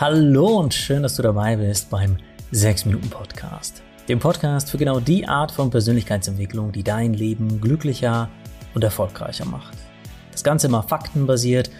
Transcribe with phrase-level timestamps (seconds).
[0.00, 2.16] Hallo und schön, dass du dabei bist beim
[2.50, 3.80] 6 Minuten Podcast.
[4.08, 8.28] Dem Podcast für genau die Art von Persönlichkeitsentwicklung, die dein Leben glücklicher
[8.74, 9.78] und erfolgreicher macht.
[10.32, 11.70] Das Ganze immer faktenbasiert,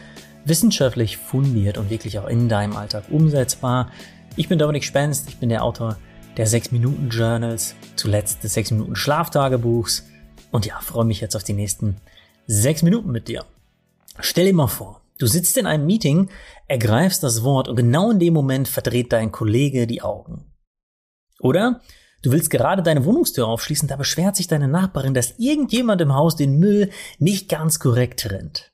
[0.45, 3.91] wissenschaftlich fundiert und wirklich auch in deinem Alltag umsetzbar.
[4.37, 5.97] Ich bin Dominik Spenst, ich bin der Autor
[6.37, 10.05] der 6 Minuten Journals, zuletzt des 6 Minuten Schlaftagebuchs
[10.53, 11.97] und ja, freue mich jetzt auf die nächsten
[12.47, 13.45] 6 Minuten mit dir.
[14.21, 16.31] Stell dir mal vor, Du sitzt in einem Meeting,
[16.67, 20.53] ergreifst das Wort und genau in dem Moment verdreht dein Kollege die Augen.
[21.41, 21.81] Oder
[22.23, 26.37] du willst gerade deine Wohnungstür aufschließen, da beschwert sich deine Nachbarin, dass irgendjemand im Haus
[26.37, 28.73] den Müll nicht ganz korrekt trennt.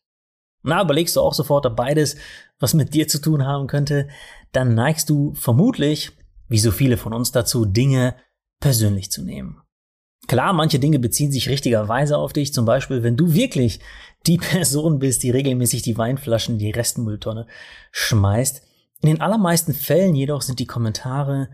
[0.63, 2.17] Na, überlegst du auch sofort, ob beides
[2.59, 4.09] was mit dir zu tun haben könnte,
[4.53, 6.13] dann neigst du vermutlich,
[6.49, 8.17] wie so viele von uns dazu, Dinge
[8.61, 9.63] persönlich zu nehmen.
[10.27, 13.81] Klar, manche Dinge beziehen sich richtigerweise auf dich, zum Beispiel, wenn du wirklich
[14.27, 17.47] die Person bist, die regelmäßig die Weinflaschen in die Restmülltonne
[17.93, 18.63] schmeißt.
[19.01, 21.49] In den allermeisten Fällen jedoch sind die Kommentare,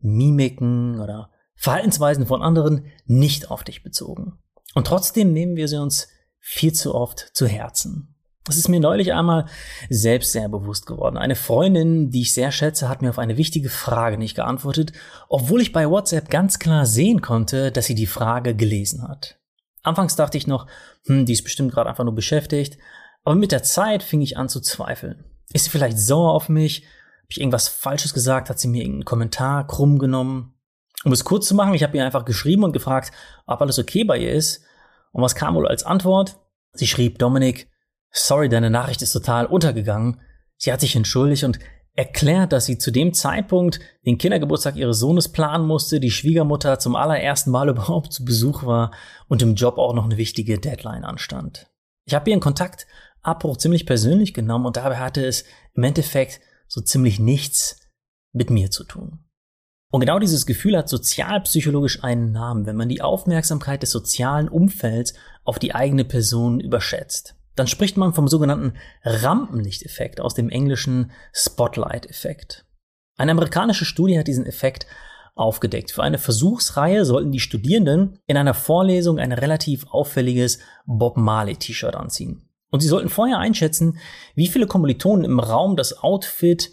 [0.00, 4.38] Mimiken oder Verhaltensweisen von anderen nicht auf dich bezogen.
[4.74, 8.14] Und trotzdem nehmen wir sie uns viel zu oft zu Herzen.
[8.44, 9.46] Das ist mir neulich einmal
[9.90, 11.16] selbst sehr bewusst geworden.
[11.16, 14.92] Eine Freundin, die ich sehr schätze, hat mir auf eine wichtige Frage nicht geantwortet,
[15.28, 19.40] obwohl ich bei WhatsApp ganz klar sehen konnte, dass sie die Frage gelesen hat.
[19.86, 20.66] Anfangs dachte ich noch,
[21.06, 22.76] hm, die ist bestimmt gerade einfach nur beschäftigt.
[23.24, 25.24] Aber mit der Zeit fing ich an zu zweifeln.
[25.52, 26.82] Ist sie vielleicht sauer auf mich?
[26.82, 28.50] Habe ich irgendwas Falsches gesagt?
[28.50, 30.54] Hat sie mir irgendeinen Kommentar krumm genommen?
[31.04, 33.12] Um es kurz zu machen, ich habe ihr einfach geschrieben und gefragt,
[33.46, 34.64] ob alles okay bei ihr ist.
[35.12, 36.36] Und was kam wohl als Antwort?
[36.72, 37.70] Sie schrieb, Dominik,
[38.10, 40.20] sorry, deine Nachricht ist total untergegangen.
[40.56, 41.60] Sie hat sich entschuldigt und
[41.96, 46.94] erklärt, dass sie zu dem Zeitpunkt den Kindergeburtstag ihres Sohnes planen musste, die Schwiegermutter zum
[46.94, 48.92] allerersten Mal überhaupt zu Besuch war
[49.28, 51.66] und im Job auch noch eine wichtige Deadline anstand.
[52.06, 57.18] Ich habe ihren Kontaktabbruch ziemlich persönlich genommen und dabei hatte es im Endeffekt so ziemlich
[57.18, 57.80] nichts
[58.32, 59.24] mit mir zu tun.
[59.90, 65.14] Und genau dieses Gefühl hat sozialpsychologisch einen Namen, wenn man die Aufmerksamkeit des sozialen Umfelds
[65.44, 72.64] auf die eigene Person überschätzt dann spricht man vom sogenannten Rampenlichteffekt aus dem englischen Spotlight-Effekt.
[73.16, 74.86] Eine amerikanische Studie hat diesen Effekt
[75.34, 75.90] aufgedeckt.
[75.92, 81.94] Für eine Versuchsreihe sollten die Studierenden in einer Vorlesung ein relativ auffälliges Bob Marley T-Shirt
[81.94, 82.48] anziehen.
[82.70, 83.98] Und sie sollten vorher einschätzen,
[84.34, 86.70] wie viele Kommilitonen im Raum das Outfit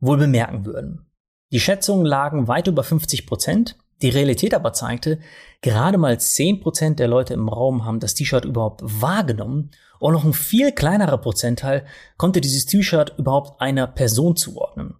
[0.00, 1.06] wohl bemerken würden.
[1.52, 3.76] Die Schätzungen lagen weit über 50 Prozent.
[4.02, 5.18] Die Realität aber zeigte,
[5.60, 10.24] gerade mal 10 Prozent der Leute im Raum haben das T-Shirt überhaupt wahrgenommen und noch
[10.24, 11.84] ein viel kleinerer Prozentteil
[12.16, 14.94] konnte dieses T-Shirt überhaupt einer Person zuordnen.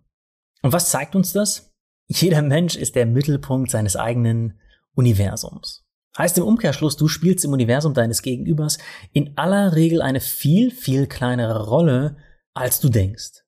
[0.63, 1.73] Und was zeigt uns das?
[2.07, 4.59] Jeder Mensch ist der Mittelpunkt seines eigenen
[4.95, 5.87] Universums.
[6.19, 8.79] Heißt im Umkehrschluss, du spielst im Universum deines Gegenübers
[9.13, 12.17] in aller Regel eine viel, viel kleinere Rolle,
[12.53, 13.45] als du denkst.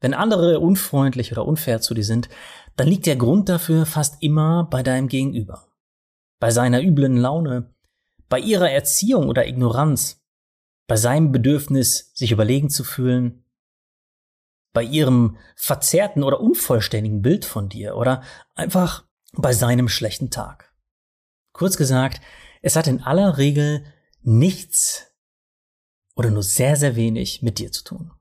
[0.00, 2.28] Wenn andere unfreundlich oder unfair zu dir sind,
[2.76, 5.68] dann liegt der Grund dafür fast immer bei deinem Gegenüber.
[6.40, 7.74] Bei seiner üblen Laune,
[8.28, 10.22] bei ihrer Erziehung oder Ignoranz,
[10.86, 13.44] bei seinem Bedürfnis, sich überlegen zu fühlen,
[14.72, 18.22] bei ihrem verzerrten oder unvollständigen Bild von dir oder
[18.54, 20.74] einfach bei seinem schlechten Tag.
[21.52, 22.20] Kurz gesagt,
[22.60, 23.84] es hat in aller Regel
[24.22, 25.12] nichts
[26.16, 28.12] oder nur sehr, sehr wenig mit dir zu tun.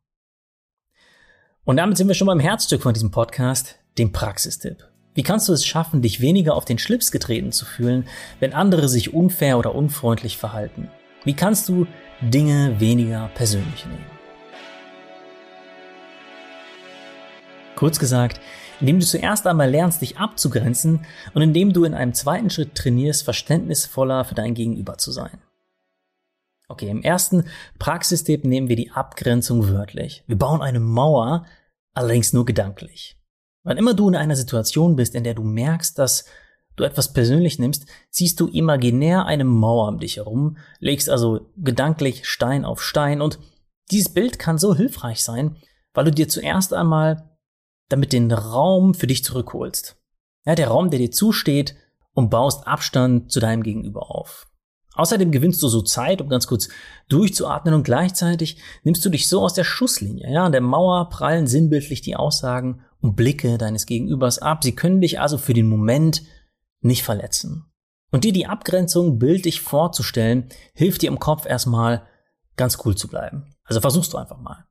[1.65, 4.87] Und damit sind wir schon beim Herzstück von diesem Podcast, dem Praxistipp.
[5.13, 8.07] Wie kannst du es schaffen, dich weniger auf den Schlips getreten zu fühlen,
[8.39, 10.89] wenn andere sich unfair oder unfreundlich verhalten?
[11.23, 11.87] Wie kannst du
[12.29, 14.05] Dinge weniger persönlich nehmen.
[17.75, 18.39] Kurz gesagt,
[18.79, 23.23] indem du zuerst einmal lernst, dich abzugrenzen und indem du in einem zweiten Schritt trainierst,
[23.23, 25.39] verständnisvoller für dein Gegenüber zu sein.
[26.73, 27.43] Okay, im ersten
[27.77, 30.23] Praxistipp nehmen wir die Abgrenzung wörtlich.
[30.25, 31.45] Wir bauen eine Mauer,
[31.93, 33.15] allerdings nur gedanklich.
[33.61, 36.25] Wann immer du in einer Situation bist, in der du merkst, dass
[36.75, 42.27] du etwas persönlich nimmst, ziehst du imaginär eine Mauer um dich herum, legst also gedanklich
[42.27, 43.37] Stein auf Stein und
[43.91, 45.57] dieses Bild kann so hilfreich sein,
[45.93, 47.37] weil du dir zuerst einmal
[47.87, 49.95] damit den Raum für dich zurückholst.
[50.43, 51.75] Ja, der Raum, der dir zusteht
[52.13, 54.47] und baust Abstand zu deinem Gegenüber auf.
[54.95, 56.69] Außerdem gewinnst du so Zeit, um ganz kurz
[57.09, 60.31] durchzuatmen und gleichzeitig nimmst du dich so aus der Schusslinie.
[60.31, 64.63] Ja, an der Mauer prallen sinnbildlich die Aussagen und Blicke deines Gegenübers ab.
[64.63, 66.23] Sie können dich also für den Moment
[66.81, 67.65] nicht verletzen.
[68.11, 72.03] Und dir die Abgrenzung bildlich vorzustellen, hilft dir im Kopf erstmal
[72.55, 73.55] ganz cool zu bleiben.
[73.63, 74.65] Also versuchst du einfach mal.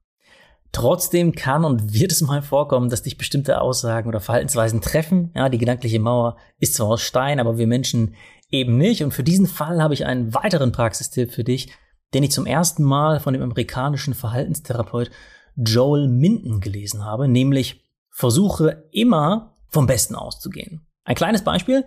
[0.71, 5.31] Trotzdem kann und wird es mal vorkommen, dass dich bestimmte Aussagen oder Verhaltensweisen treffen.
[5.35, 8.15] Ja, die gedankliche Mauer ist zwar aus Stein, aber wir Menschen
[8.53, 9.03] eben nicht.
[9.03, 11.73] Und für diesen Fall habe ich einen weiteren Praxistipp für dich,
[12.15, 15.11] den ich zum ersten Mal von dem amerikanischen Verhaltenstherapeut
[15.57, 20.87] Joel Minton gelesen habe, nämlich versuche immer vom Besten auszugehen.
[21.05, 21.85] Ein kleines Beispiel.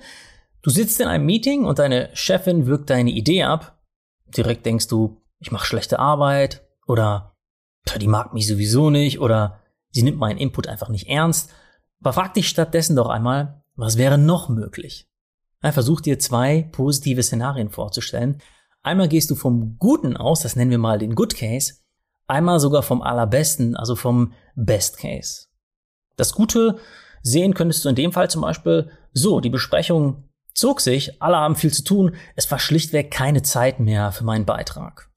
[0.62, 3.79] Du sitzt in einem Meeting und deine Chefin wirkt deine Idee ab.
[4.35, 7.35] Direkt denkst du, ich mache schlechte Arbeit oder
[8.00, 9.59] die mag mich sowieso nicht oder
[9.91, 11.53] sie nimmt meinen Input einfach nicht ernst.
[12.01, 15.07] Aber frag dich stattdessen doch einmal, was wäre noch möglich?
[15.73, 18.41] Versuch dir zwei positive Szenarien vorzustellen.
[18.83, 21.75] Einmal gehst du vom Guten aus, das nennen wir mal den Good Case,
[22.27, 25.47] einmal sogar vom Allerbesten, also vom Best Case.
[26.17, 26.77] Das Gute
[27.21, 31.56] sehen könntest du in dem Fall zum Beispiel so, die Besprechung zog sich, alle haben
[31.56, 35.09] viel zu tun, es war schlichtweg keine Zeit mehr für meinen Beitrag.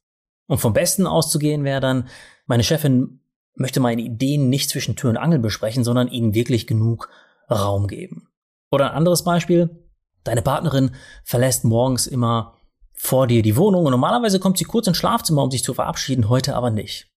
[0.47, 2.09] Und vom Besten auszugehen wäre dann,
[2.47, 3.21] meine Chefin
[3.55, 7.11] möchte meine Ideen nicht zwischen Tür und Angel besprechen, sondern ihnen wirklich genug
[7.51, 8.29] Raum geben.
[8.71, 9.88] Oder ein anderes Beispiel,
[10.29, 10.95] deine Partnerin
[11.25, 12.55] verlässt morgens immer
[12.93, 16.29] vor dir die Wohnung und normalerweise kommt sie kurz ins Schlafzimmer, um sich zu verabschieden,
[16.29, 17.11] heute aber nicht.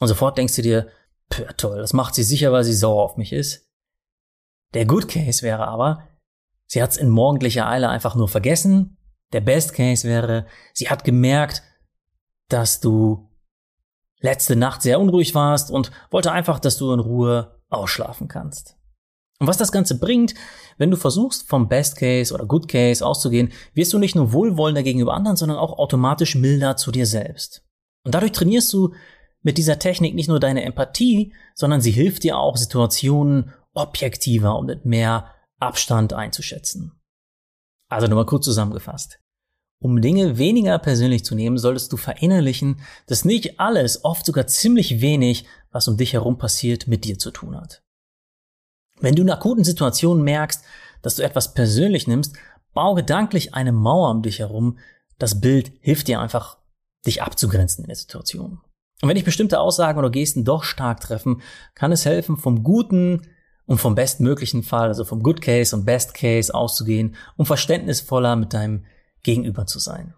[0.00, 0.88] Und sofort denkst du dir,
[1.56, 3.68] toll, das macht sie sicher, weil sie sauer auf mich ist.
[4.74, 6.02] Der Good Case wäre aber,
[6.66, 8.98] sie hat es in morgendlicher Eile einfach nur vergessen.
[9.32, 11.62] Der Best Case wäre, sie hat gemerkt,
[12.48, 13.30] dass du
[14.20, 18.77] letzte Nacht sehr unruhig warst und wollte einfach, dass du in Ruhe ausschlafen kannst.
[19.40, 20.34] Und was das Ganze bringt,
[20.78, 24.82] wenn du versuchst, vom Best Case oder Good Case auszugehen, wirst du nicht nur wohlwollender
[24.82, 27.64] gegenüber anderen, sondern auch automatisch milder zu dir selbst.
[28.04, 28.94] Und dadurch trainierst du
[29.42, 34.66] mit dieser Technik nicht nur deine Empathie, sondern sie hilft dir auch, Situationen objektiver und
[34.66, 36.92] mit mehr Abstand einzuschätzen.
[37.88, 39.20] Also nochmal kurz zusammengefasst.
[39.80, 45.00] Um Dinge weniger persönlich zu nehmen, solltest du verinnerlichen, dass nicht alles, oft sogar ziemlich
[45.00, 47.84] wenig, was um dich herum passiert, mit dir zu tun hat.
[49.00, 50.64] Wenn du in akuten Situationen merkst,
[51.02, 52.36] dass du etwas persönlich nimmst,
[52.74, 54.78] bau gedanklich eine Mauer um dich herum.
[55.18, 56.58] Das Bild hilft dir einfach,
[57.06, 58.60] dich abzugrenzen in der Situation.
[59.00, 61.42] Und wenn dich bestimmte Aussagen oder Gesten doch stark treffen,
[61.74, 63.28] kann es helfen, vom guten
[63.66, 68.54] und vom bestmöglichen Fall, also vom Good Case und Best Case auszugehen, um verständnisvoller mit
[68.54, 68.84] deinem
[69.22, 70.14] Gegenüber zu sein.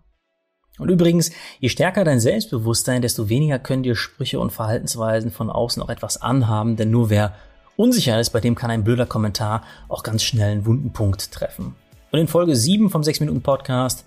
[0.78, 5.82] Und übrigens, je stärker dein Selbstbewusstsein, desto weniger können dir Sprüche und Verhaltensweisen von außen
[5.82, 7.34] auch etwas anhaben, denn nur wer
[7.80, 11.74] unsicher ist, bei dem kann ein blöder Kommentar auch ganz schnell einen wunden Punkt treffen.
[12.12, 14.04] Und in Folge 7 vom 6 Minuten Podcast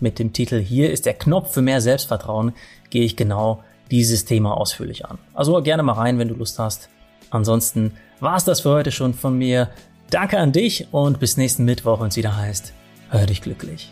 [0.00, 2.52] mit dem Titel Hier ist der Knopf für mehr Selbstvertrauen
[2.88, 5.18] gehe ich genau dieses Thema ausführlich an.
[5.34, 6.88] Also gerne mal rein, wenn du Lust hast.
[7.28, 9.68] Ansonsten war es das für heute schon von mir.
[10.10, 12.72] Danke an dich und bis nächsten Mittwoch, wenn es wieder heißt,
[13.10, 13.90] hör dich glücklich.